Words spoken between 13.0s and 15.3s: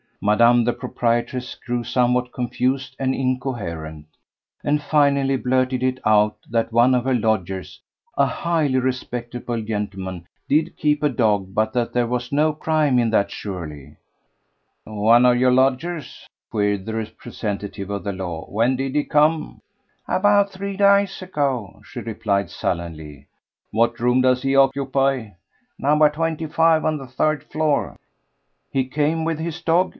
that surely. "One